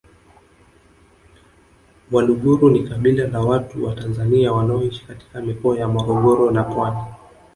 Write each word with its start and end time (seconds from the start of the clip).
Waluguru 2.11 2.69
ni 2.69 2.83
kabila 2.89 3.27
la 3.27 3.39
watu 3.41 3.85
wa 3.85 3.95
Tanzania 3.95 4.51
wanaoishi 4.51 5.05
katika 5.05 5.41
mikoa 5.41 5.77
ya 5.79 5.87
Morogoro 5.87 6.51
na 6.51 6.63
Pwani 6.63 7.01